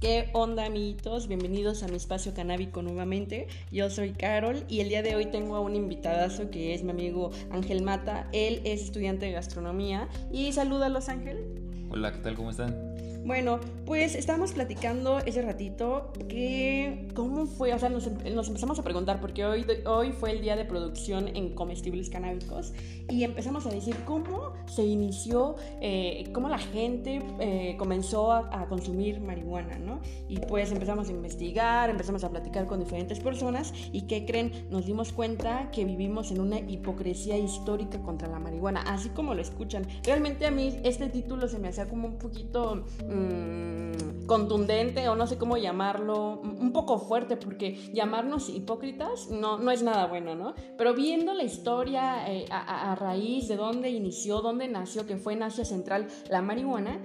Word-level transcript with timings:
¿Qué 0.00 0.30
onda, 0.32 0.64
amiguitos? 0.64 1.28
Bienvenidos 1.28 1.82
a 1.82 1.88
mi 1.88 1.96
espacio 1.96 2.32
canábico 2.32 2.80
nuevamente. 2.80 3.48
Yo 3.70 3.90
soy 3.90 4.12
Carol 4.12 4.64
y 4.66 4.80
el 4.80 4.88
día 4.88 5.02
de 5.02 5.14
hoy 5.14 5.26
tengo 5.26 5.56
a 5.56 5.60
un 5.60 5.76
invitadazo 5.76 6.50
que 6.50 6.72
es 6.72 6.82
mi 6.82 6.90
amigo 6.92 7.32
Ángel 7.50 7.82
Mata. 7.82 8.26
Él 8.32 8.62
es 8.64 8.82
estudiante 8.82 9.26
de 9.26 9.32
gastronomía 9.32 10.08
y 10.32 10.52
saluda 10.52 10.86
a 10.86 10.88
Los 10.88 11.10
Ángeles. 11.10 11.44
Hola, 11.90 12.12
¿qué 12.12 12.20
tal? 12.20 12.34
¿Cómo 12.34 12.48
están? 12.48 12.89
Bueno, 13.24 13.60
pues 13.84 14.14
estábamos 14.14 14.52
platicando 14.52 15.18
ese 15.18 15.42
ratito 15.42 16.12
que 16.28 17.08
cómo 17.14 17.46
fue, 17.46 17.74
o 17.74 17.78
sea, 17.78 17.90
nos, 17.90 18.06
empezamos 18.06 18.78
a 18.78 18.82
preguntar 18.82 19.20
porque 19.20 19.44
hoy, 19.44 19.66
hoy 19.84 20.12
fue 20.12 20.32
el 20.32 20.40
día 20.40 20.56
de 20.56 20.64
producción 20.64 21.28
en 21.28 21.54
comestibles 21.54 22.08
canábicos 22.08 22.72
y 23.10 23.24
empezamos 23.24 23.66
a 23.66 23.70
decir 23.70 23.94
cómo 24.06 24.52
se 24.66 24.84
inició, 24.84 25.56
eh, 25.80 26.30
cómo 26.32 26.48
la 26.48 26.58
gente 26.58 27.22
eh, 27.40 27.76
comenzó 27.78 28.32
a, 28.32 28.66
consumir 28.68 29.20
marihuana, 29.20 29.78
¿no? 29.78 30.00
Y 30.28 30.38
pues 30.38 30.70
empezamos 30.70 31.08
a 31.08 31.12
investigar, 31.12 31.90
empezamos 31.90 32.22
a 32.22 32.30
platicar 32.30 32.66
con 32.66 32.78
diferentes 32.78 33.18
personas 33.18 33.72
y 33.92 34.02
¿qué 34.02 34.24
creen? 34.24 34.52
Nos 34.70 34.86
dimos 34.86 35.12
cuenta 35.12 35.70
que 35.72 35.84
vivimos 35.84 36.30
en 36.30 36.40
una 36.40 36.60
hipocresía 36.60 37.36
histórica 37.36 38.00
contra 38.00 38.28
la 38.28 38.38
marihuana, 38.38 38.82
así 38.82 39.08
como 39.08 39.34
lo 39.34 39.42
escuchan. 39.42 39.86
Realmente 40.04 40.46
a 40.46 40.50
mí 40.52 40.78
este 40.84 41.08
título 41.08 41.48
se 41.48 41.58
me 41.58 41.68
hacía 41.68 41.88
como 41.88 42.06
un 42.06 42.18
poquito 42.18 42.84
Mm, 43.10 44.26
contundente 44.26 45.08
o 45.08 45.16
no 45.16 45.26
sé 45.26 45.38
cómo 45.38 45.56
llamarlo, 45.56 46.40
un 46.40 46.72
poco 46.72 47.00
fuerte, 47.00 47.36
porque 47.36 47.90
llamarnos 47.92 48.48
hipócritas 48.48 49.28
no, 49.28 49.58
no 49.58 49.72
es 49.72 49.82
nada 49.82 50.06
bueno, 50.06 50.36
¿no? 50.36 50.54
Pero 50.78 50.94
viendo 50.94 51.34
la 51.34 51.42
historia 51.42 52.32
eh, 52.32 52.46
a, 52.48 52.92
a, 52.92 52.94
raíz 52.94 53.48
de 53.48 53.56
dónde 53.56 53.90
inició, 53.90 54.40
dónde 54.40 54.68
nació, 54.68 55.04
que 55.04 55.16
fue 55.16 55.32
en 55.32 55.42
Asia 55.42 55.64
Central 55.64 56.06
la 56.28 56.42
marihuana, 56.42 57.02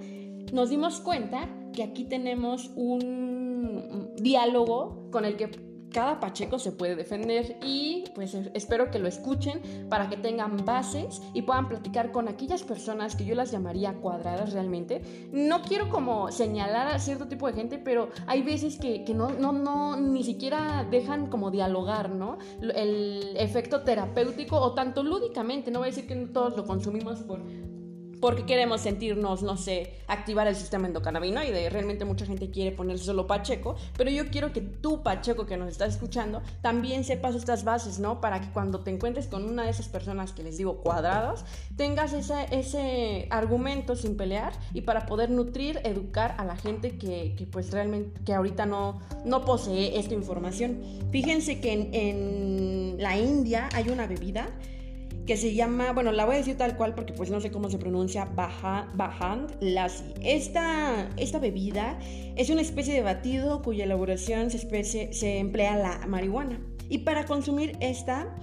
nos 0.52 0.70
dimos 0.70 1.00
cuenta 1.00 1.48
que 1.72 1.82
aquí 1.82 2.04
tenemos 2.04 2.70
un 2.76 4.12
diálogo 4.16 5.10
con 5.10 5.24
el 5.24 5.36
que 5.36 5.65
cada 5.92 6.20
Pacheco 6.20 6.58
se 6.58 6.72
puede 6.72 6.96
defender 6.96 7.58
y 7.64 8.04
pues 8.14 8.34
espero 8.34 8.90
que 8.90 8.98
lo 8.98 9.08
escuchen 9.08 9.60
para 9.88 10.08
que 10.08 10.16
tengan 10.16 10.64
bases 10.64 11.22
y 11.34 11.42
puedan 11.42 11.68
platicar 11.68 12.12
con 12.12 12.28
aquellas 12.28 12.62
personas 12.62 13.16
que 13.16 13.24
yo 13.24 13.34
las 13.34 13.50
llamaría 13.50 13.94
cuadradas 13.94 14.52
realmente. 14.52 15.02
No 15.32 15.62
quiero 15.62 15.88
como 15.88 16.30
señalar 16.30 16.88
a 16.88 16.98
cierto 16.98 17.28
tipo 17.28 17.46
de 17.46 17.54
gente, 17.54 17.78
pero 17.78 18.10
hay 18.26 18.42
veces 18.42 18.78
que, 18.78 19.04
que 19.04 19.14
no, 19.14 19.30
no, 19.30 19.52
no, 19.52 19.96
ni 19.96 20.24
siquiera 20.24 20.86
dejan 20.90 21.28
como 21.28 21.50
dialogar, 21.50 22.10
¿no? 22.10 22.38
El 22.60 23.36
efecto 23.36 23.82
terapéutico 23.82 24.58
o 24.58 24.72
tanto 24.74 25.02
lúdicamente, 25.02 25.70
no 25.70 25.80
voy 25.80 25.88
a 25.88 25.90
decir 25.90 26.06
que 26.06 26.16
todos 26.26 26.56
lo 26.56 26.64
consumimos 26.66 27.20
por 27.20 27.40
porque 28.20 28.44
queremos 28.44 28.80
sentirnos, 28.80 29.42
no 29.42 29.56
sé, 29.56 29.94
activar 30.06 30.46
el 30.46 30.56
sistema 30.56 30.86
endocannabinoide. 30.86 31.68
Realmente 31.70 32.04
mucha 32.04 32.26
gente 32.26 32.50
quiere 32.50 32.72
ponerse 32.72 33.04
solo 33.04 33.26
Pacheco, 33.26 33.76
pero 33.96 34.10
yo 34.10 34.28
quiero 34.30 34.52
que 34.52 34.60
tú, 34.60 35.02
Pacheco, 35.02 35.46
que 35.46 35.56
nos 35.56 35.68
estás 35.68 35.94
escuchando, 35.94 36.42
también 36.62 37.04
sepas 37.04 37.34
estas 37.34 37.64
bases, 37.64 37.98
¿no? 37.98 38.20
Para 38.20 38.40
que 38.40 38.50
cuando 38.50 38.80
te 38.80 38.90
encuentres 38.90 39.26
con 39.26 39.44
una 39.44 39.64
de 39.64 39.70
esas 39.70 39.88
personas 39.88 40.32
que 40.32 40.42
les 40.42 40.56
digo 40.56 40.78
cuadradas, 40.78 41.44
tengas 41.76 42.12
ese, 42.12 42.46
ese 42.50 43.26
argumento 43.30 43.96
sin 43.96 44.16
pelear 44.16 44.52
y 44.72 44.82
para 44.82 45.06
poder 45.06 45.30
nutrir, 45.30 45.80
educar 45.84 46.34
a 46.38 46.44
la 46.44 46.56
gente 46.56 46.98
que, 46.98 47.34
que 47.36 47.46
pues 47.46 47.70
realmente, 47.70 48.20
que 48.24 48.34
ahorita 48.34 48.66
no, 48.66 49.00
no 49.24 49.44
posee 49.44 49.98
esta 49.98 50.14
información. 50.14 50.82
Fíjense 51.10 51.60
que 51.60 51.72
en 51.92 52.96
la 52.98 53.16
India 53.16 53.68
hay 53.74 53.88
una 53.88 54.06
bebida 54.06 54.48
que 55.26 55.36
se 55.36 55.54
llama, 55.54 55.92
bueno, 55.92 56.12
la 56.12 56.24
voy 56.24 56.36
a 56.36 56.38
decir 56.38 56.56
tal 56.56 56.76
cual 56.76 56.94
porque 56.94 57.12
pues 57.12 57.30
no 57.30 57.40
sé 57.40 57.50
cómo 57.50 57.68
se 57.68 57.78
pronuncia, 57.78 58.24
Bahand 58.26 59.56
Lassi. 59.60 60.14
Esta, 60.22 61.10
esta 61.16 61.38
bebida 61.38 61.98
es 62.36 62.48
una 62.48 62.60
especie 62.60 62.94
de 62.94 63.02
batido 63.02 63.60
cuya 63.62 63.84
elaboración 63.84 64.50
se, 64.50 65.12
se 65.12 65.38
emplea 65.38 65.76
la 65.76 66.06
marihuana. 66.06 66.60
Y 66.88 66.98
para 66.98 67.26
consumir 67.26 67.76
esta 67.80 68.34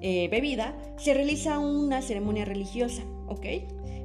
eh, 0.00 0.28
bebida 0.28 0.76
se 0.96 1.14
realiza 1.14 1.58
una 1.58 2.00
ceremonia 2.00 2.44
religiosa, 2.44 3.02
¿ok? 3.26 3.46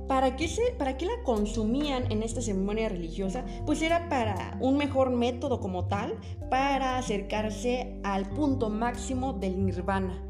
¿Para 0.08 0.36
qué, 0.36 0.48
se, 0.48 0.62
¿Para 0.78 0.98
qué 0.98 1.06
la 1.06 1.24
consumían 1.24 2.12
en 2.12 2.22
esta 2.22 2.42
ceremonia 2.42 2.90
religiosa? 2.90 3.44
Pues 3.66 3.82
era 3.82 4.10
para 4.10 4.58
un 4.60 4.78
mejor 4.78 5.10
método 5.10 5.60
como 5.60 5.88
tal, 5.88 6.16
para 6.50 6.98
acercarse 6.98 8.00
al 8.04 8.30
punto 8.30 8.70
máximo 8.70 9.34
del 9.34 9.66
nirvana 9.66 10.22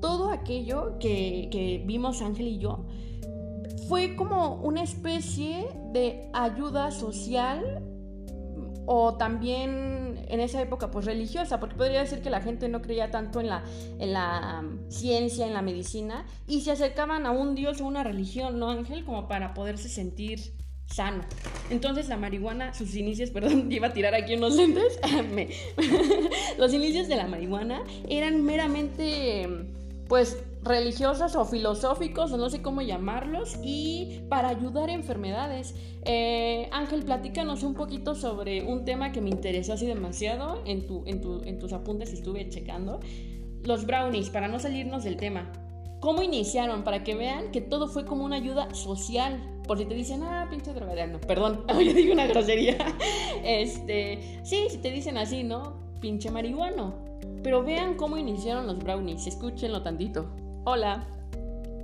todo 0.00 0.30
aquello 0.30 0.98
que, 0.98 1.82
vimos 1.86 2.22
Ángel 2.22 2.48
y 2.48 2.58
yo 2.58 2.86
fue 3.88 4.16
como 4.16 4.56
una 4.56 4.82
especie 4.82 5.68
de 5.92 6.28
ayuda 6.32 6.90
social 6.90 7.82
o 8.90 9.14
también 9.16 10.24
en 10.28 10.40
esa 10.40 10.62
época 10.62 10.90
pues 10.90 11.04
religiosa, 11.04 11.60
porque 11.60 11.76
podría 11.76 12.00
decir 12.00 12.20
que 12.22 12.30
la 12.30 12.40
gente 12.40 12.68
no 12.68 12.80
creía 12.80 13.10
tanto 13.10 13.40
en 13.40 13.48
la, 13.48 13.62
en 13.98 14.12
la 14.12 14.62
um, 14.62 14.90
ciencia, 14.90 15.46
en 15.46 15.52
la 15.52 15.62
medicina, 15.62 16.26
y 16.46 16.62
se 16.62 16.70
acercaban 16.70 17.26
a 17.26 17.30
un 17.30 17.54
dios 17.54 17.80
o 17.80 17.86
una 17.86 18.02
religión, 18.02 18.58
¿no, 18.58 18.70
Ángel? 18.70 19.04
Como 19.04 19.28
para 19.28 19.52
poderse 19.52 19.88
sentir 19.88 20.54
sano. 20.86 21.22
Entonces 21.70 22.08
la 22.08 22.16
marihuana, 22.16 22.72
sus 22.74 22.94
inicios, 22.94 23.30
perdón, 23.34 23.70
iba 23.70 23.88
a 23.88 23.92
tirar 23.92 24.14
aquí 24.14 24.34
unos 24.34 24.56
lentes, 24.56 24.98
los 26.58 26.72
inicios 26.72 27.08
de 27.08 27.16
la 27.16 27.26
marihuana 27.26 27.82
eran 28.08 28.42
meramente 28.42 29.46
pues 30.08 30.42
religiosas 30.62 31.36
o 31.36 31.44
filosóficos, 31.44 32.30
no 32.32 32.50
sé 32.50 32.62
cómo 32.62 32.82
llamarlos, 32.82 33.56
y 33.62 34.22
para 34.28 34.48
ayudar 34.48 34.88
a 34.88 34.92
enfermedades. 34.92 35.74
Eh, 36.04 36.68
Ángel, 36.72 37.04
platícanos 37.04 37.62
un 37.62 37.74
poquito 37.74 38.14
sobre 38.14 38.62
un 38.62 38.84
tema 38.84 39.12
que 39.12 39.20
me 39.20 39.30
interesó 39.30 39.74
así 39.74 39.86
demasiado 39.86 40.62
en, 40.64 40.86
tu, 40.86 41.04
en, 41.06 41.20
tu, 41.20 41.42
en 41.44 41.58
tus 41.58 41.72
apuntes, 41.72 42.12
estuve 42.12 42.48
checando. 42.48 43.00
Los 43.64 43.86
brownies, 43.86 44.30
para 44.30 44.48
no 44.48 44.58
salirnos 44.58 45.04
del 45.04 45.16
tema. 45.16 45.52
¿Cómo 46.00 46.22
iniciaron? 46.22 46.84
Para 46.84 47.02
que 47.02 47.14
vean 47.14 47.50
que 47.50 47.60
todo 47.60 47.88
fue 47.88 48.04
como 48.04 48.24
una 48.24 48.36
ayuda 48.36 48.72
social. 48.74 49.42
Por 49.66 49.78
si 49.78 49.84
te 49.84 49.94
dicen, 49.94 50.22
ah, 50.22 50.46
pinche 50.48 50.72
drogadero. 50.72 51.20
Perdón, 51.20 51.64
yo 51.68 51.92
digo 51.92 52.12
una 52.12 52.26
grosería. 52.26 52.78
Este, 53.44 54.40
sí, 54.42 54.66
si 54.68 54.78
te 54.78 54.90
dicen 54.90 55.18
así, 55.18 55.42
¿no? 55.42 55.76
Pinche 56.00 56.30
marihuano 56.30 57.07
pero 57.42 57.62
vean 57.62 57.94
cómo 57.94 58.16
iniciaron 58.18 58.66
los 58.66 58.78
brownies, 58.78 59.26
escúchenlo 59.26 59.82
tantito. 59.82 60.34
Hola, 60.64 61.06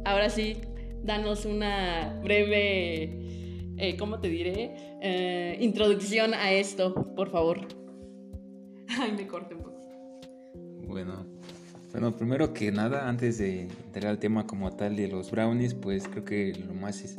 ahora 0.05 0.31
sí, 0.31 0.57
danos 1.03 1.45
una 1.45 2.21
breve, 2.23 3.75
eh, 3.77 3.97
¿cómo 3.99 4.21
te 4.21 4.29
diré? 4.29 4.99
Eh, 5.01 5.59
introducción 5.61 6.35
a 6.35 6.53
esto, 6.53 6.95
por 7.15 7.31
favor. 7.31 7.61
Ay, 8.89 9.13
me 9.13 9.27
corté 9.27 9.55
un 9.55 9.63
poco. 9.63 9.81
Bueno, 10.87 11.27
bueno, 11.93 12.11
primero 12.17 12.53
que 12.53 12.73
nada, 12.73 13.09
antes 13.09 13.39
de 13.39 13.63
entrar 13.63 14.07
al 14.07 14.19
tema 14.19 14.47
como 14.47 14.73
tal 14.73 14.97
de 14.97 15.09
los 15.09 15.31
brownies, 15.31 15.75
pues 15.75 16.09
creo 16.09 16.25
que 16.25 16.53
lo 16.67 16.75
más, 16.75 17.17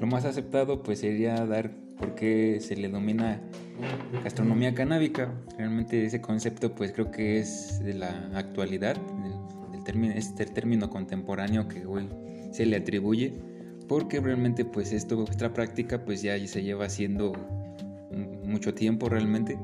lo 0.00 0.06
más 0.06 0.24
aceptado 0.24 0.82
pues 0.82 1.00
sería 1.00 1.44
dar 1.46 1.83
por 1.98 2.14
qué 2.14 2.58
se 2.60 2.76
le 2.76 2.88
domina 2.88 3.40
gastronomía 4.22 4.74
canábica. 4.74 5.32
Realmente 5.56 6.04
ese 6.04 6.20
concepto 6.20 6.74
pues 6.74 6.92
creo 6.92 7.10
que 7.10 7.38
es 7.38 7.82
de 7.84 7.94
la 7.94 8.30
actualidad, 8.34 8.96
del, 9.72 9.84
término, 9.84 10.14
este 10.14 10.46
término 10.46 10.90
contemporáneo 10.90 11.68
que 11.68 11.86
hoy 11.86 12.08
se 12.52 12.66
le 12.66 12.76
atribuye, 12.76 13.34
porque 13.88 14.20
realmente 14.20 14.64
pues 14.64 14.92
esto, 14.92 15.24
esta 15.28 15.52
práctica 15.52 16.04
pues 16.04 16.22
ya 16.22 16.38
se 16.46 16.62
lleva 16.62 16.86
haciendo 16.86 17.32
mucho 18.44 18.74
tiempo 18.74 19.08
realmente. 19.08 19.58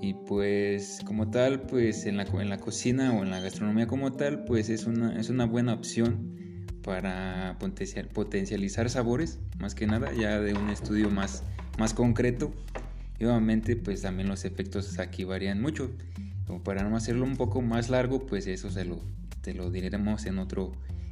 Y 0.00 0.12
pues 0.12 1.00
como 1.06 1.30
tal, 1.30 1.62
pues 1.62 2.04
en 2.06 2.18
la, 2.18 2.24
en 2.24 2.50
la 2.50 2.58
cocina 2.58 3.14
o 3.14 3.22
en 3.22 3.30
la 3.30 3.40
gastronomía 3.40 3.86
como 3.86 4.12
tal, 4.12 4.44
pues 4.44 4.68
es 4.68 4.86
una, 4.86 5.18
es 5.18 5.30
una 5.30 5.46
buena 5.46 5.72
opción 5.72 6.36
para 6.86 7.58
potencializar 8.14 8.88
sabores, 8.88 9.40
más 9.58 9.74
que 9.74 9.88
nada, 9.88 10.12
ya 10.14 10.38
de 10.38 10.54
un 10.54 10.70
estudio 10.70 11.10
más, 11.10 11.42
más 11.78 11.92
concreto. 11.92 12.52
Y 13.18 13.24
obviamente, 13.24 13.74
pues 13.74 14.02
también 14.02 14.28
los 14.28 14.44
efectos 14.44 14.96
aquí 15.00 15.24
varían 15.24 15.60
mucho. 15.60 15.90
Como 16.46 16.62
para 16.62 16.88
no 16.88 16.96
hacerlo 16.96 17.24
un 17.24 17.36
poco 17.36 17.60
más 17.60 17.90
largo, 17.90 18.24
pues 18.24 18.46
eso 18.46 18.70
se 18.70 18.84
lo, 18.84 19.00
te 19.40 19.52
lo 19.52 19.72
diremos 19.72 20.26
en, 20.26 20.38
otro, 20.38 20.70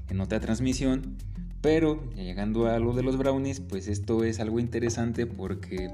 en 0.09 0.21
otra 0.21 0.38
transmisión. 0.38 1.17
Pero 1.61 2.09
llegando 2.15 2.69
a 2.69 2.79
lo 2.79 2.93
de 2.93 3.03
los 3.03 3.19
brownies, 3.19 3.59
pues 3.59 3.88
esto 3.88 4.23
es 4.23 4.38
algo 4.38 4.61
interesante 4.61 5.27
porque 5.27 5.91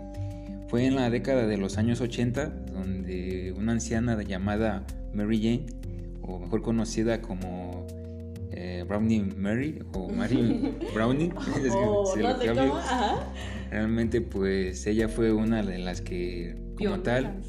fue 0.69 0.85
en 0.85 0.95
la 0.95 1.09
década 1.09 1.47
de 1.47 1.57
los 1.57 1.79
años 1.79 2.03
80 2.03 2.51
donde 2.51 3.55
una 3.57 3.73
anciana 3.73 4.23
llamada 4.23 4.85
Mary 5.15 5.39
Jane, 5.39 5.67
o 6.21 6.39
mejor 6.39 6.61
conocida 6.61 7.23
como 7.23 7.87
eh, 8.63 8.85
Brownie 8.87 9.23
Mary 9.37 9.83
o 9.95 10.11
Mary 10.11 10.77
Brownie. 10.95 11.33
Oh, 11.73 12.15
Realmente 13.71 14.21
pues 14.21 14.87
ella 14.87 15.09
fue 15.09 15.33
una 15.33 15.63
de 15.63 15.79
las 15.79 16.01
que 16.01 16.57
como 16.77 17.01
tal, 17.01 17.41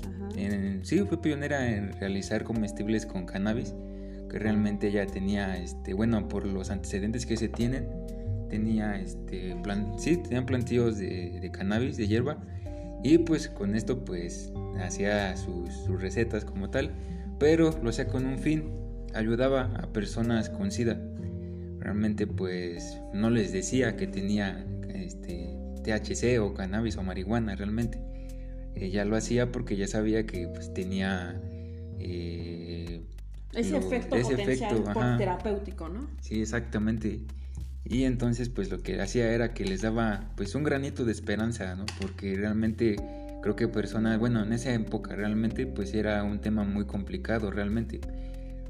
sí 0.84 1.00
fue 1.00 1.22
pionera 1.22 1.70
en 1.70 1.94
realizar 1.94 2.44
comestibles 2.44 3.06
con 3.06 3.26
cannabis, 3.26 3.74
que 4.30 4.40
realmente 4.40 4.88
ella 4.88 5.06
tenía, 5.08 5.58
este, 5.58 5.94
bueno, 5.94 6.28
por 6.28 6.46
los 6.46 6.70
antecedentes 6.70 7.26
que 7.26 7.38
se 7.38 7.50
tienen, 7.50 7.88
tenía, 8.50 9.00
este, 9.00 9.56
plan, 9.64 9.94
sí, 9.98 10.18
tenían 10.18 10.46
plantíos 10.46 10.98
de, 10.98 11.40
de 11.40 11.52
cannabis, 11.52 11.98
de 11.98 12.08
hierba, 12.08 12.38
Y 13.04 13.18
pues 13.18 13.48
con 13.48 13.76
esto 13.76 14.06
pues 14.06 14.54
hacía 14.80 15.36
sus, 15.36 15.74
sus 15.86 16.00
recetas 16.02 16.46
como 16.46 16.70
tal, 16.70 16.92
pero 17.40 17.72
lo 17.82 17.90
hacía 17.90 18.08
con 18.08 18.26
un 18.26 18.38
fin, 18.38 18.81
ayudaba 19.14 19.72
a 19.78 19.92
personas 19.94 20.50
con 20.50 20.72
SIDA. 20.72 21.00
Realmente 21.80 22.28
pues 22.28 23.00
no 23.14 23.30
les 23.30 23.52
decía 23.52 23.96
que 23.96 24.08
tenía 24.08 24.66
este, 24.94 25.58
THC 25.84 26.40
o 26.40 26.54
cannabis 26.54 26.98
o 26.98 27.04
marihuana 27.04 27.56
realmente. 27.56 28.00
Ella 28.76 29.06
lo 29.06 29.16
hacía 29.16 29.52
porque 29.52 29.76
ya 29.76 29.88
sabía 29.88 30.26
que 30.26 30.48
pues, 30.48 30.74
tenía 30.74 31.42
eh, 32.00 33.02
ese 33.54 33.78
efecto 33.78 34.16
potencial 34.16 35.18
terapéutico, 35.18 35.90
¿no? 35.90 36.08
Sí, 36.22 36.42
exactamente. 36.42 37.22
Y 37.84 38.04
entonces 38.04 38.50
pues 38.50 38.70
lo 38.70 38.82
que 38.82 39.02
hacía 39.02 39.32
era 39.32 39.54
que 39.54 39.66
les 39.66 39.82
daba 39.82 40.32
pues 40.38 40.56
un 40.56 40.64
granito 40.64 41.04
de 41.04 41.12
esperanza, 41.12 41.76
¿no? 41.76 41.86
Porque 42.00 42.36
realmente 42.36 42.96
creo 43.42 43.56
que 43.56 43.68
personas, 43.68 44.20
bueno, 44.20 44.44
en 44.44 44.54
esa 44.54 44.74
época 44.74 45.16
realmente 45.16 45.66
pues 45.66 45.94
era 45.94 46.24
un 46.24 46.40
tema 46.40 46.64
muy 46.64 46.86
complicado 46.86 47.52
realmente. 47.52 48.00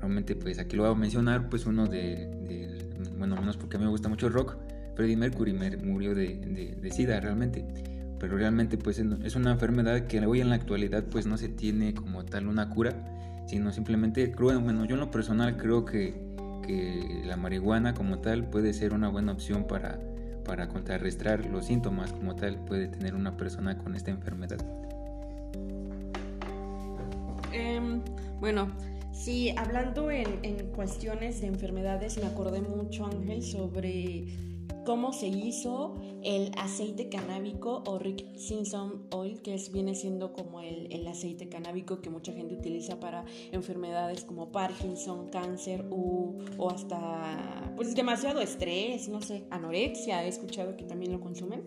Realmente 0.02 0.36
pues 0.36 0.58
aquí 0.58 0.76
lo 0.76 0.84
voy 0.84 0.92
a 0.92 0.96
mencionar 0.96 1.48
pues 1.48 1.68
uno 1.68 1.86
de, 1.86 2.28
bueno, 3.18 3.36
menos 3.36 3.56
porque 3.56 3.78
a 3.78 3.80
mí 3.80 3.86
me 3.86 3.92
gusta 3.92 4.10
mucho 4.10 4.28
el 4.28 4.34
rock, 4.34 4.58
Freddie 4.96 5.16
Mercury 5.16 5.54
murió 5.54 6.16
de, 6.16 6.76
de, 6.82 6.92
SIDA 6.92 7.20
realmente. 7.20 7.64
Pero 8.20 8.38
realmente 8.38 8.78
pues 8.78 9.00
es 9.00 9.36
una 9.36 9.52
enfermedad 9.52 10.08
que 10.08 10.20
hoy 10.26 10.42
en 10.42 10.50
la 10.50 10.56
actualidad 10.56 11.04
pues 11.04 11.28
no 11.28 11.38
se 11.38 11.50
tiene 11.50 11.94
como 11.94 12.26
tal 12.26 12.48
una 12.48 12.70
cura, 12.70 12.94
sino 13.48 13.72
simplemente, 13.72 14.32
creo, 14.32 14.60
bueno, 14.60 14.86
yo 14.86 14.96
en 14.96 15.02
lo 15.02 15.12
personal 15.12 15.56
creo 15.58 15.86
que, 15.86 16.16
que 16.66 17.22
la 17.26 17.38
marihuana 17.38 17.94
como 17.94 18.20
tal 18.20 18.46
puede 18.50 18.74
ser 18.74 18.94
una 18.94 19.08
buena 19.08 19.32
opción 19.32 19.66
para, 19.68 20.00
para 20.44 20.68
contrarrestar 20.68 21.46
los 21.46 21.66
síntomas 21.66 22.12
como 22.12 22.36
tal 22.36 22.58
puede 22.66 22.88
tener 22.88 23.14
una 23.14 23.38
persona 23.38 23.78
con 23.78 23.96
esta 23.96 24.10
enfermedad. 24.12 24.60
Em, 27.54 28.02
bueno, 28.40 28.68
sí, 29.22 29.54
hablando 29.56 30.10
en, 30.12 30.40
en, 30.44 30.72
cuestiones 30.72 31.42
de 31.42 31.48
enfermedades, 31.48 32.18
me 32.18 32.26
acordé 32.26 32.62
mucho, 32.62 33.06
Ángel, 33.06 33.44
sobre 33.44 34.26
cómo 34.86 35.14
se 35.14 35.28
hizo 35.28 35.96
el 36.24 36.52
aceite 36.58 37.10
canábico 37.10 37.84
o 37.86 38.00
Rick 38.00 38.36
Simpson 38.36 39.06
Oil, 39.12 39.42
que 39.42 39.54
es, 39.54 39.72
viene 39.72 39.94
siendo 39.94 40.34
como 40.34 40.62
el, 40.62 40.92
el, 40.92 41.08
aceite 41.08 41.50
canábico 41.50 42.02
que 42.02 42.10
mucha 42.10 42.34
gente 42.34 42.56
utiliza 42.56 43.00
para 43.00 43.26
enfermedades 43.52 44.26
como 44.26 44.52
Parkinson, 44.52 45.30
cáncer 45.30 45.86
o, 45.92 46.36
o 46.58 46.70
hasta 46.70 47.74
pues 47.76 47.96
demasiado 47.96 48.42
estrés, 48.42 49.08
no 49.08 49.22
sé, 49.22 49.46
anorexia, 49.52 50.24
he 50.26 50.28
escuchado 50.28 50.76
que 50.76 50.84
también 50.84 51.12
lo 51.12 51.20
consumen. 51.20 51.64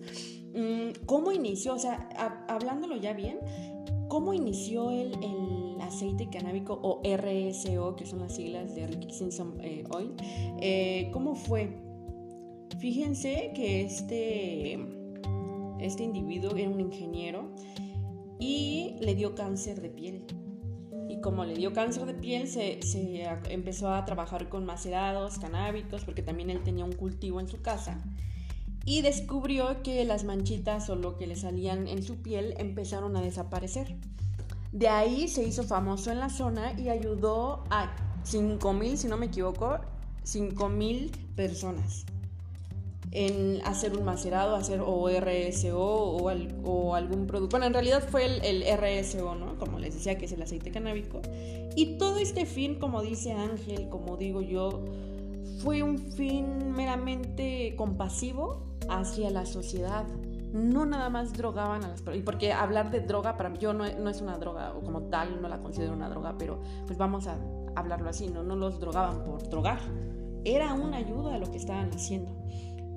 Mm, 0.54 1.04
¿Cómo 1.06 1.30
inició? 1.32 1.74
O 1.74 1.78
sea, 1.78 2.08
hablándolo 2.48 2.96
ya 2.96 3.12
bien, 3.12 3.38
¿cómo 4.08 4.34
inició 4.34 4.90
el, 4.90 5.14
el 5.22 5.63
aceite 5.84 6.28
canábico 6.28 6.78
o 6.82 7.00
RSO, 7.04 7.96
que 7.96 8.06
son 8.06 8.20
las 8.20 8.36
siglas 8.36 8.74
de 8.74 8.86
Rick 8.86 9.10
Simpson 9.10 9.58
eh, 9.62 9.84
Oil? 9.90 10.12
Eh, 10.60 11.10
¿Cómo 11.12 11.34
fue? 11.34 11.70
Fíjense 12.78 13.52
que 13.54 13.82
este, 13.82 14.78
este 15.80 16.02
individuo 16.02 16.56
era 16.56 16.68
un 16.68 16.80
ingeniero 16.80 17.50
y 18.38 18.96
le 19.00 19.14
dio 19.14 19.34
cáncer 19.34 19.80
de 19.80 19.90
piel. 19.90 20.24
Y 21.08 21.20
como 21.20 21.44
le 21.44 21.54
dio 21.54 21.72
cáncer 21.72 22.06
de 22.06 22.14
piel, 22.14 22.48
se, 22.48 22.82
se 22.82 23.24
empezó 23.50 23.92
a 23.92 24.04
trabajar 24.04 24.48
con 24.48 24.64
macerados, 24.64 25.38
canábicos, 25.38 26.04
porque 26.04 26.22
también 26.22 26.50
él 26.50 26.62
tenía 26.62 26.84
un 26.84 26.92
cultivo 26.92 27.40
en 27.40 27.48
su 27.48 27.62
casa. 27.62 28.02
Y 28.86 29.00
descubrió 29.00 29.82
que 29.82 30.04
las 30.04 30.24
manchitas 30.24 30.90
o 30.90 30.96
lo 30.96 31.16
que 31.16 31.26
le 31.26 31.36
salían 31.36 31.88
en 31.88 32.02
su 32.02 32.16
piel 32.22 32.54
empezaron 32.58 33.16
a 33.16 33.22
desaparecer. 33.22 33.96
De 34.74 34.88
ahí 34.88 35.28
se 35.28 35.44
hizo 35.44 35.62
famoso 35.62 36.10
en 36.10 36.18
la 36.18 36.28
zona 36.28 36.72
y 36.72 36.88
ayudó 36.88 37.62
a 37.70 37.94
5.000, 38.26 38.96
si 38.96 39.06
no 39.06 39.16
me 39.16 39.26
equivoco, 39.26 39.78
5.000 40.24 41.12
personas 41.36 42.04
en 43.12 43.60
hacer 43.64 43.96
un 43.96 44.04
macerado, 44.04 44.56
hacer 44.56 44.80
o 44.84 45.08
RSO 45.08 45.78
o, 45.78 46.94
algún 46.96 47.28
producto. 47.28 47.52
Bueno, 47.52 47.66
en 47.66 47.72
realidad 47.72 48.02
fue 48.10 48.26
el, 48.26 48.44
el, 48.44 48.64
RSO, 48.76 49.36
¿no? 49.36 49.56
Como 49.60 49.78
les 49.78 49.94
decía, 49.94 50.18
que 50.18 50.24
es 50.24 50.32
el 50.32 50.42
aceite 50.42 50.72
canábico. 50.72 51.22
Y 51.76 51.96
todo 51.96 52.18
este 52.18 52.44
fin, 52.44 52.74
como 52.80 53.00
dice 53.00 53.32
Ángel, 53.32 53.88
como 53.88 54.16
digo 54.16 54.42
yo, 54.42 54.84
fue 55.62 55.84
un 55.84 55.98
fin 55.98 56.72
meramente 56.72 57.76
compasivo 57.76 58.60
hacia 58.88 59.30
la 59.30 59.46
sociedad. 59.46 60.04
No 60.54 60.86
nada 60.86 61.10
más 61.10 61.32
drogaban 61.32 61.82
a 61.82 61.88
las 61.88 62.00
personas. 62.00 62.24
Porque 62.24 62.52
hablar 62.52 62.92
de 62.92 63.00
droga 63.00 63.36
para 63.36 63.50
mí, 63.50 63.58
yo 63.58 63.74
no, 63.74 63.84
no 63.92 64.08
es 64.08 64.20
una 64.20 64.38
droga, 64.38 64.72
o 64.72 64.82
como 64.82 65.02
tal, 65.02 65.42
no 65.42 65.48
la 65.48 65.58
considero 65.58 65.92
una 65.92 66.08
droga, 66.08 66.36
pero 66.38 66.62
pues 66.86 66.96
vamos 66.96 67.26
a 67.26 67.36
hablarlo 67.74 68.08
así, 68.08 68.28
¿no? 68.28 68.44
No 68.44 68.54
los 68.54 68.78
drogaban 68.78 69.24
por 69.24 69.48
drogar. 69.48 69.80
Era 70.44 70.72
una 70.74 70.98
ayuda 70.98 71.34
a 71.34 71.38
lo 71.38 71.50
que 71.50 71.56
estaban 71.56 71.90
haciendo. 71.90 72.30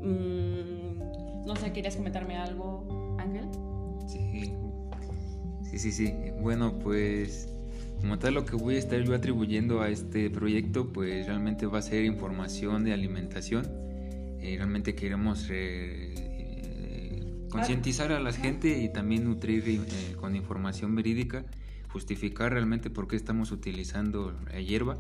Mm, 0.04 1.46
no 1.48 1.56
sé, 1.56 1.74
¿querías 1.74 1.96
comentarme 1.96 2.38
algo, 2.38 3.18
Ángel? 3.18 3.46
Sí, 4.06 4.54
sí, 5.64 5.80
sí, 5.80 5.92
sí. 5.92 6.14
Bueno, 6.40 6.78
pues 6.78 7.50
como 8.00 8.20
tal 8.20 8.36
lo 8.36 8.46
que 8.46 8.56
voy 8.56 8.76
a 8.76 8.78
estar 8.78 9.02
yo 9.02 9.16
atribuyendo 9.16 9.82
a 9.82 9.90
este 9.90 10.30
proyecto, 10.30 10.94
pues 10.94 11.26
realmente 11.26 11.66
va 11.66 11.80
a 11.80 11.82
ser 11.82 12.06
información 12.06 12.84
de 12.84 12.94
alimentación. 12.94 13.66
Eh, 14.40 14.54
realmente 14.58 14.94
queremos 14.94 15.50
concientizar 17.50 18.12
a 18.12 18.20
la 18.20 18.34
gente 18.34 18.82
y 18.82 18.92
también 18.92 19.24
nutrir 19.24 19.64
eh, 19.68 20.16
con 20.20 20.36
información 20.36 20.96
verídica, 20.96 21.46
justificar 21.90 22.52
realmente 22.52 22.90
por 22.90 23.08
qué 23.08 23.16
estamos 23.16 23.52
utilizando 23.52 24.34
la 24.52 24.60
hierba 24.60 24.98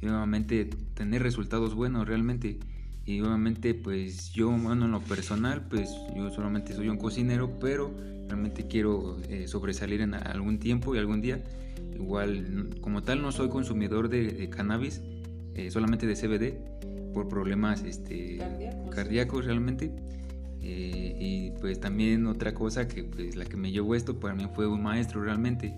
y 0.00 0.06
nuevamente 0.06 0.64
tener 0.94 1.22
resultados 1.22 1.74
buenos 1.74 2.06
realmente. 2.06 2.58
Y 3.04 3.20
obviamente 3.20 3.74
pues 3.74 4.32
yo, 4.32 4.50
bueno, 4.50 4.84
en 4.84 4.92
lo 4.92 5.00
personal, 5.00 5.66
pues 5.68 5.90
yo 6.16 6.30
solamente 6.30 6.72
soy 6.72 6.88
un 6.88 6.98
cocinero, 6.98 7.58
pero 7.58 7.92
realmente 8.28 8.66
quiero 8.66 9.18
eh, 9.28 9.48
sobresalir 9.48 10.00
en 10.00 10.14
algún 10.14 10.58
tiempo 10.58 10.94
y 10.94 10.98
algún 10.98 11.20
día. 11.20 11.42
Igual, 11.94 12.70
como 12.80 13.02
tal, 13.02 13.22
no 13.22 13.32
soy 13.32 13.48
consumidor 13.48 14.08
de, 14.08 14.48
cannabis, 14.50 15.00
eh, 15.54 15.70
solamente 15.70 16.06
de 16.06 16.14
CBD, 16.14 17.12
por 17.12 17.28
problemas 17.28 17.82
este, 17.82 18.38
cardíacos, 18.90 19.44
realmente. 19.44 19.92
Eh, 20.62 21.16
y 21.18 21.50
pues 21.60 21.80
también 21.80 22.26
otra 22.26 22.54
cosa 22.54 22.86
que 22.86 23.04
pues 23.04 23.34
la 23.36 23.44
que 23.44 23.56
me 23.56 23.72
llevó 23.72 23.94
esto 23.94 24.20
para 24.20 24.34
mí 24.34 24.46
fue 24.54 24.66
un 24.66 24.82
maestro 24.82 25.22
realmente. 25.22 25.74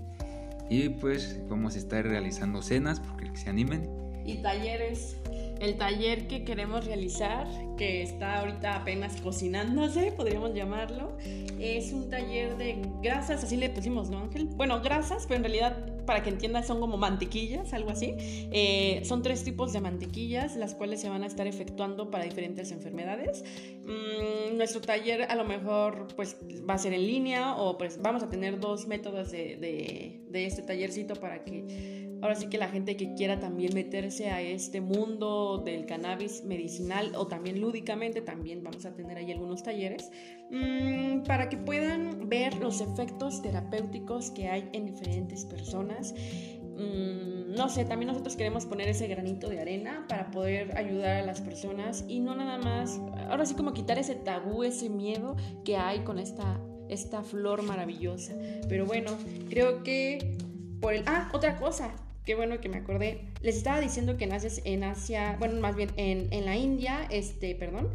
Y 0.71 0.91
pues 0.91 1.41
vamos 1.49 1.75
a 1.75 1.79
estar 1.79 2.05
realizando 2.05 2.63
cenas, 2.63 3.01
porque 3.01 3.35
se 3.37 3.51
animen. 3.51 3.89
Y 4.25 4.37
talleres 4.37 5.17
el 5.61 5.77
taller 5.77 6.27
que 6.27 6.45
queremos 6.45 6.85
realizar, 6.85 7.47
que 7.77 8.03
está 8.03 8.41
ahorita 8.41 8.77
apenas 8.77 9.21
cocinándose, 9.21 10.13
podríamos 10.13 10.55
llamarlo, 10.55 11.17
es 11.59 11.93
un 11.93 12.11
taller 12.11 12.57
de 12.57 12.83
grasas, 13.03 13.45
así 13.45 13.57
le 13.57 13.71
pusimos, 13.71 14.11
¿no, 14.11 14.19
Ángel? 14.19 14.47
Bueno, 14.47 14.81
grasas, 14.81 15.25
pero 15.27 15.37
en 15.37 15.45
realidad, 15.45 16.05
para 16.05 16.23
que 16.23 16.31
entiendas, 16.31 16.67
son 16.67 16.81
como 16.81 16.97
mantequillas, 16.97 17.73
algo 17.73 17.91
así. 17.91 18.15
Eh, 18.19 19.03
son 19.05 19.23
tres 19.23 19.45
tipos 19.45 19.73
de 19.73 19.81
mantequillas, 19.81 20.57
las 20.57 20.75
cuales 20.75 21.01
se 21.01 21.09
van 21.09 21.23
a 21.23 21.27
estar 21.27 21.47
efectuando 21.47 22.11
para 22.11 22.25
diferentes 22.25 22.71
enfermedades. 22.73 23.45
Mm, 23.85 24.57
nuestro 24.57 24.81
taller 24.81 25.23
a 25.23 25.35
lo 25.35 25.45
mejor 25.45 26.09
pues 26.17 26.37
va 26.69 26.75
a 26.75 26.79
ser 26.79 26.93
en 26.93 27.07
línea 27.07 27.57
o 27.57 27.79
pues 27.79 28.01
vamos 28.01 28.23
a 28.23 28.29
tener 28.29 28.61
dos 28.61 28.87
métodos 28.87 29.31
de, 29.31 29.57
de, 29.57 30.21
de 30.29 30.47
este 30.47 30.63
tallercito 30.63 31.15
para 31.17 31.45
que 31.45 32.04
ahora 32.25 32.37
sí 32.37 32.47
que 32.47 32.57
la 32.57 32.69
gente 32.69 32.97
que 32.97 33.13
quiera 33.13 33.39
también 33.39 33.75
meterse 33.75 34.31
a 34.31 34.41
este 34.41 34.81
mundo 34.81 35.59
del 35.59 35.85
cannabis 35.85 36.43
medicinal 36.43 37.13
o 37.17 37.27
también 37.27 37.61
lúdicamente, 37.61 38.23
también 38.23 38.65
vamos 38.65 38.87
a 38.87 38.95
tener 38.95 39.19
ahí 39.19 39.31
algunos 39.31 39.63
talleres, 39.63 40.11
mmm, 40.51 41.23
para 41.25 41.51
que 41.51 41.59
puedan 41.59 42.31
ver 42.31 42.57
los 42.57 42.81
efectos 42.81 43.43
terapéuticos 43.43 44.31
que 44.31 44.49
hay 44.49 44.71
en 44.73 44.87
diferentes 44.87 45.45
personas. 45.45 46.15
Mmm, 46.63 47.53
no 47.55 47.69
sé, 47.69 47.85
también 47.85 48.09
nosotros 48.09 48.37
queremos 48.37 48.65
poner 48.65 48.89
ese 48.89 49.07
granito 49.07 49.51
de 49.51 49.61
arena 49.61 50.07
para 50.09 50.31
poder 50.31 50.79
ayudar 50.79 51.19
a 51.19 51.27
las 51.27 51.43
personas 51.43 52.07
y 52.09 52.21
no 52.21 52.35
nada 52.35 52.57
más, 52.57 53.03
ahora 53.29 53.45
sí 53.45 53.55
como 53.55 53.75
quitar 53.75 53.99
ese 53.99 54.15
tabú, 54.15 54.65
ese 54.65 54.89
miedo 54.89 55.37
que 55.63 55.77
hay 55.77 56.01
con 56.05 56.19
esta, 56.19 56.59
esta 56.89 57.23
flor 57.23 57.63
maravillosa. 57.65 58.33
Pero 58.67 58.87
bueno, 58.87 59.11
creo 59.51 59.83
que 59.83 60.39
por 60.81 60.95
el... 60.95 61.03
Ah, 61.07 61.31
otra 61.35 61.57
cosa, 61.57 61.95
qué 62.25 62.35
bueno 62.35 62.61
que 62.61 62.69
me 62.69 62.79
acordé. 62.79 63.21
Les 63.43 63.57
estaba 63.57 63.81
diciendo 63.81 64.17
que 64.17 64.27
naces 64.27 64.63
en 64.65 64.85
Asia, 64.85 65.37
bueno, 65.39 65.61
más 65.61 65.77
bien 65.77 65.91
en, 65.97 66.29
en 66.31 66.45
la 66.45 66.57
India, 66.57 67.07
este, 67.11 67.55
perdón. 67.55 67.91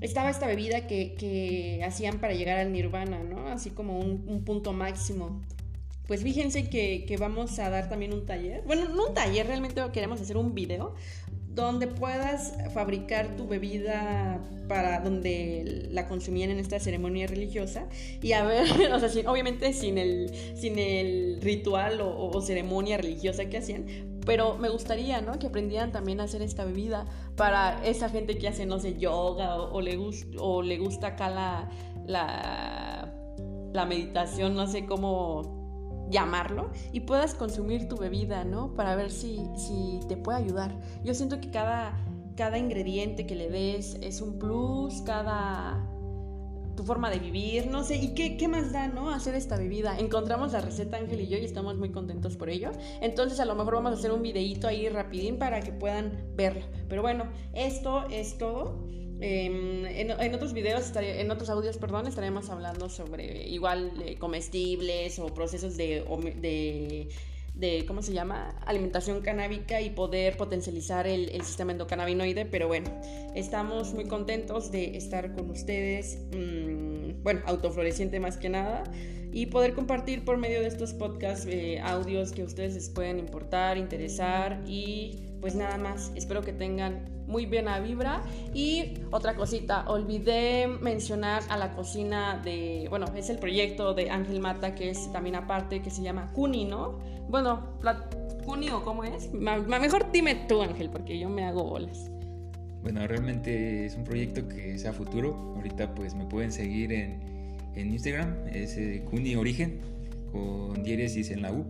Estaba 0.00 0.30
esta 0.30 0.46
bebida 0.46 0.86
que, 0.86 1.14
que, 1.14 1.82
hacían 1.84 2.18
para 2.18 2.34
llegar 2.34 2.58
al 2.58 2.72
nirvana, 2.72 3.22
¿no? 3.22 3.46
Así 3.48 3.70
como 3.70 4.00
un, 4.00 4.24
un 4.26 4.44
punto 4.44 4.72
máximo. 4.72 5.40
Pues 6.08 6.22
fíjense 6.22 6.68
que, 6.68 7.04
que, 7.06 7.16
vamos 7.16 7.58
a 7.60 7.70
dar 7.70 7.88
también 7.88 8.12
un 8.12 8.26
taller. 8.26 8.62
Bueno, 8.66 8.88
no 8.88 9.08
un 9.08 9.14
taller, 9.14 9.46
realmente 9.46 9.80
queremos 9.92 10.20
hacer 10.20 10.36
un 10.36 10.54
video 10.54 10.94
donde 11.54 11.86
puedas 11.86 12.54
fabricar 12.72 13.36
tu 13.36 13.46
bebida 13.46 14.40
para 14.68 15.00
donde 15.00 15.88
la 15.90 16.08
consumían 16.08 16.50
en 16.50 16.58
esta 16.58 16.80
ceremonia 16.80 17.26
religiosa 17.26 17.88
y 18.22 18.32
a 18.32 18.44
ver, 18.44 18.66
o 18.92 19.00
sea, 19.00 19.30
obviamente 19.30 19.72
sin 19.72 19.98
el, 19.98 20.30
sin 20.54 20.78
el 20.78 21.40
ritual 21.42 22.00
o, 22.00 22.40
ceremonia 22.40 22.96
religiosa 22.96 23.46
que 23.46 23.58
hacían, 23.58 23.86
pero 24.24 24.56
me 24.56 24.68
gustaría, 24.68 25.20
¿no? 25.20 25.38
Que 25.38 25.48
aprendieran 25.48 25.92
también 25.92 26.20
a 26.20 26.24
hacer 26.24 26.42
esta 26.42 26.64
bebida 26.64 27.06
para 27.36 27.84
esa 27.84 28.08
gente 28.08 28.38
que 28.38 28.48
hace, 28.48 28.64
no 28.66 28.78
sé, 28.78 28.98
yoga 28.98 29.56
o, 29.56 29.80
le, 29.80 29.98
o 30.38 30.62
le 30.62 30.78
gusta 30.78 31.08
acá 31.08 31.28
la, 31.28 31.70
la, 32.06 33.12
la 33.72 33.84
meditación, 33.84 34.54
no 34.54 34.66
sé 34.66 34.86
cómo 34.86 35.61
llamarlo 36.12 36.70
y 36.92 37.00
puedas 37.00 37.34
consumir 37.34 37.88
tu 37.88 37.96
bebida, 37.96 38.44
¿no? 38.44 38.74
Para 38.74 38.94
ver 38.94 39.10
si, 39.10 39.40
si 39.56 39.98
te 40.08 40.16
puede 40.16 40.38
ayudar. 40.38 40.78
Yo 41.02 41.14
siento 41.14 41.40
que 41.40 41.50
cada, 41.50 41.98
cada 42.36 42.58
ingrediente 42.58 43.26
que 43.26 43.34
le 43.34 43.50
des 43.50 43.96
es 44.00 44.20
un 44.20 44.38
plus, 44.38 45.02
cada 45.02 45.88
tu 46.76 46.84
forma 46.84 47.10
de 47.10 47.18
vivir, 47.18 47.66
no 47.66 47.84
sé, 47.84 47.96
y 47.96 48.14
qué, 48.14 48.36
qué, 48.36 48.48
más 48.48 48.72
da, 48.72 48.88
¿no? 48.88 49.10
Hacer 49.10 49.34
esta 49.34 49.58
bebida. 49.58 49.98
Encontramos 49.98 50.52
la 50.52 50.60
receta 50.60 50.96
Ángel 50.96 51.20
y 51.20 51.28
yo 51.28 51.38
y 51.38 51.44
estamos 51.44 51.76
muy 51.76 51.90
contentos 51.90 52.36
por 52.36 52.48
ello. 52.48 52.70
Entonces 53.00 53.40
a 53.40 53.44
lo 53.44 53.54
mejor 53.54 53.74
vamos 53.74 53.92
a 53.92 53.94
hacer 53.94 54.12
un 54.12 54.22
videito 54.22 54.68
ahí 54.68 54.88
rapidín 54.88 55.38
para 55.38 55.60
que 55.60 55.72
puedan 55.72 56.12
verlo. 56.34 56.64
Pero 56.88 57.02
bueno, 57.02 57.24
esto 57.52 58.06
es 58.10 58.38
todo. 58.38 58.86
Em, 59.24 59.86
en, 59.86 60.34
otros 60.34 60.52
videos, 60.52 60.92
en 60.96 61.30
otros 61.30 61.48
audios, 61.48 61.78
perdón, 61.78 62.08
estaremos 62.08 62.50
hablando 62.50 62.88
sobre 62.88 63.48
igual 63.48 63.92
eh, 64.04 64.16
comestibles 64.18 65.20
o 65.20 65.26
procesos 65.26 65.76
de, 65.76 66.04
de, 67.54 67.84
¿cómo 67.86 68.02
se 68.02 68.12
llama? 68.12 68.58
Alimentación 68.66 69.20
canábica 69.20 69.80
y 69.80 69.90
poder 69.90 70.36
potencializar 70.36 71.06
el, 71.06 71.40
sistema 71.42 71.70
endocannabinoide. 71.70 72.46
Pero 72.46 72.66
bueno, 72.66 72.90
estamos 73.36 73.94
muy 73.94 74.06
contentos 74.06 74.72
de 74.72 74.96
estar 74.96 75.32
con 75.34 75.50
ustedes, 75.50 76.18
mm, 76.32 77.22
bueno, 77.22 77.42
autofloreciente 77.46 78.18
más 78.18 78.36
que 78.36 78.48
nada, 78.48 78.82
y 79.32 79.46
poder 79.46 79.74
compartir 79.74 80.24
por 80.24 80.36
medio 80.36 80.60
de 80.60 80.66
estos 80.66 80.94
podcasts 80.94 81.46
eh, 81.48 81.78
audios 81.78 82.32
que 82.32 82.42
a 82.42 82.44
ustedes 82.44 82.74
les 82.74 82.88
pueden 82.88 83.20
importar, 83.20 83.78
interesar 83.78 84.64
y 84.66 85.20
pues 85.40 85.54
nada 85.54 85.78
más. 85.78 86.10
Espero 86.16 86.42
que 86.42 86.52
tengan 86.52 87.21
muy 87.32 87.46
buena 87.46 87.80
vibra. 87.80 88.22
Y 88.54 88.94
otra 89.10 89.34
cosita, 89.34 89.88
olvidé 89.88 90.68
mencionar 90.68 91.42
a 91.48 91.56
la 91.56 91.74
cocina 91.74 92.40
de, 92.44 92.86
bueno, 92.90 93.06
es 93.16 93.30
el 93.30 93.38
proyecto 93.38 93.94
de 93.94 94.10
Ángel 94.10 94.38
Mata, 94.38 94.74
que 94.74 94.90
es 94.90 95.10
también 95.12 95.34
aparte, 95.34 95.82
que 95.82 95.90
se 95.90 96.02
llama 96.02 96.30
Cuni, 96.32 96.66
¿no? 96.66 96.98
Bueno, 97.28 97.78
Cuni 98.44 98.68
o 98.70 98.84
cómo 98.84 99.02
es. 99.02 99.32
Mejor 99.32 100.12
dime 100.12 100.44
tú, 100.48 100.62
Ángel, 100.62 100.90
porque 100.90 101.18
yo 101.18 101.28
me 101.28 101.44
hago 101.44 101.64
bolas. 101.64 102.10
Bueno, 102.82 103.06
realmente 103.06 103.86
es 103.86 103.96
un 103.96 104.04
proyecto 104.04 104.46
que 104.46 104.74
es 104.74 104.84
a 104.84 104.92
futuro. 104.92 105.54
Ahorita 105.56 105.94
pues 105.94 106.14
me 106.14 106.26
pueden 106.26 106.52
seguir 106.52 106.92
en, 106.92 107.20
en 107.74 107.90
Instagram, 107.92 108.48
es 108.52 108.76
eh, 108.76 109.04
Cuni 109.08 109.36
Origen, 109.36 109.80
con 110.32 110.82
diéresis 110.82 111.30
en 111.30 111.42
la 111.42 111.52
U 111.52 111.64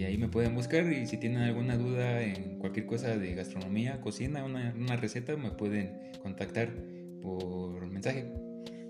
y 0.00 0.04
ahí 0.04 0.16
me 0.16 0.28
pueden 0.28 0.54
buscar 0.54 0.90
y 0.90 1.06
si 1.06 1.18
tienen 1.18 1.42
alguna 1.42 1.76
duda 1.76 2.22
en 2.22 2.58
cualquier 2.58 2.86
cosa 2.86 3.18
de 3.18 3.34
gastronomía, 3.34 4.00
cocina, 4.00 4.42
una, 4.44 4.74
una 4.74 4.96
receta, 4.96 5.36
me 5.36 5.50
pueden 5.50 6.12
contactar 6.22 6.70
por 7.20 7.86
mensaje. 7.86 8.32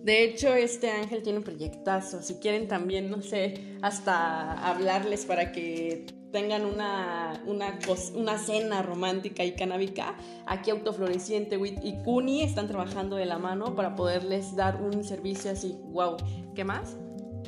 De 0.04 0.22
hecho, 0.22 0.54
este 0.54 0.88
Ángel 0.88 1.24
tiene 1.24 1.38
un 1.38 1.44
proyectazo. 1.44 2.22
Si 2.22 2.34
quieren 2.34 2.68
también, 2.68 3.10
no 3.10 3.22
sé, 3.22 3.54
hasta 3.82 4.52
hablarles 4.52 5.24
para 5.24 5.50
que 5.50 6.06
tengan 6.30 6.64
una, 6.64 7.42
una, 7.44 7.76
una 8.14 8.38
cena 8.38 8.80
romántica 8.82 9.44
y 9.44 9.56
canábica, 9.56 10.14
aquí 10.46 10.70
Autofloreciente 10.70 11.58
y 11.82 11.96
Cuni 12.04 12.44
están 12.44 12.68
trabajando 12.68 13.16
de 13.16 13.26
la 13.26 13.38
mano 13.38 13.74
para 13.74 13.96
poderles 13.96 14.54
dar 14.54 14.80
un 14.80 15.02
servicio 15.02 15.50
así. 15.50 15.76
¡Wow! 15.86 16.18
¿Qué 16.54 16.62
más? 16.62 16.96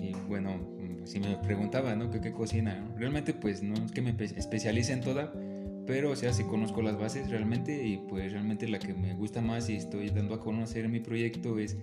Y 0.02 0.14
bueno, 0.26 0.71
si 1.04 1.20
me 1.20 1.36
preguntaba, 1.36 1.94
¿no? 1.94 2.10
¿Qué, 2.10 2.32
cocina? 2.32 2.84
Realmente 2.96 3.34
pues 3.34 3.62
no 3.62 3.74
es 3.74 3.92
que 3.92 4.02
me 4.02 4.14
especialice 4.18 4.92
en 4.92 5.00
toda, 5.00 5.32
pero 5.86 6.10
o 6.10 6.16
sea, 6.16 6.32
sí 6.32 6.44
conozco 6.44 6.82
las 6.82 6.98
bases 6.98 7.30
realmente 7.30 7.86
y 7.86 7.98
pues 7.98 8.32
realmente 8.32 8.68
la 8.68 8.78
que 8.78 8.94
me 8.94 9.14
gusta 9.14 9.40
más 9.40 9.68
y 9.68 9.76
estoy 9.76 10.10
dando 10.10 10.34
a 10.34 10.40
conocer 10.40 10.88
mi 10.88 11.00
proyecto 11.00 11.58
es 11.58 11.76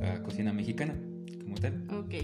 la 0.00 0.22
cocina 0.22 0.52
mexicana. 0.52 0.94
Ok, 1.68 2.14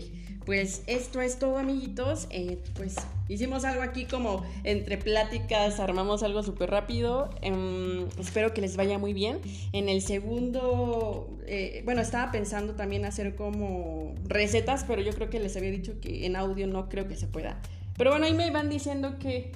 pues 0.45 0.83
esto 0.87 1.21
es 1.21 1.39
todo 1.39 1.59
amiguitos. 1.59 2.27
Eh, 2.31 2.59
pues 2.75 2.97
hicimos 3.29 3.65
algo 3.65 3.83
aquí 3.83 4.05
como 4.07 4.45
entre 4.65 4.99
pláticas, 4.99 5.81
armamos 5.81 6.23
algo 6.23 6.43
súper 6.43 6.71
rápido. 6.71 7.31
Em, 7.43 8.07
espero 8.19 8.55
que 8.55 8.61
les 8.61 8.77
vaya 8.77 8.99
muy 8.99 9.13
bien. 9.13 9.41
En 9.73 9.89
el 9.89 10.03
segundo, 10.03 11.39
eh, 11.47 11.83
bueno, 11.85 12.01
estaba 12.01 12.33
pensando 12.33 12.75
también 12.75 13.05
hacer 13.05 13.37
como 13.37 14.15
recetas, 14.25 14.85
pero 14.85 15.03
yo 15.03 15.13
creo 15.13 15.31
que 15.31 15.41
les 15.41 15.57
había 15.57 15.71
dicho 15.71 16.01
que 16.01 16.27
en 16.27 16.37
audio 16.37 16.67
no 16.67 16.89
creo 16.89 17.09
que 17.09 17.17
se 17.17 17.27
pueda. 17.27 17.61
Pero 17.99 18.13
bueno, 18.13 18.27
ahí 18.27 18.33
me 18.33 18.51
van 18.51 18.71
diciendo 18.71 19.17
que, 19.19 19.51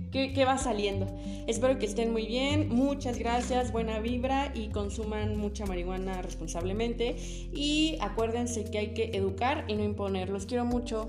va 0.44 0.58
saliendo. 0.58 1.06
Espero 1.46 1.78
que 1.78 1.86
estén 1.86 2.12
muy 2.12 2.26
bien. 2.26 2.68
Muchas 2.68 3.16
gracias, 3.16 3.70
buena 3.70 4.00
vibra 4.00 4.52
y 4.54 4.68
consuman 4.68 5.36
mucha 5.36 5.64
marihuana 5.64 6.20
responsablemente. 6.20 7.14
Y 7.52 7.96
acuérdense 8.00 8.64
que 8.64 8.78
hay 8.78 8.94
que 8.94 9.16
educar 9.16 9.64
y 9.68 9.74
no 9.74 9.84
imponer. 9.84 10.28
Los 10.28 10.46
quiero 10.46 10.64
mucho. 10.64 11.08